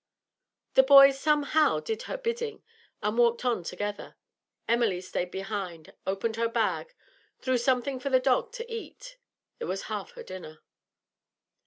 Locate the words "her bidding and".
2.09-3.19